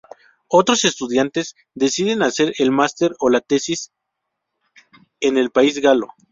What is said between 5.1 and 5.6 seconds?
en el